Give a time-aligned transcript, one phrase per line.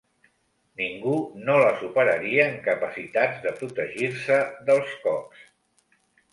[0.79, 1.11] Ningú
[1.49, 5.49] no la superaria en capacitats de protegir-se dels cops.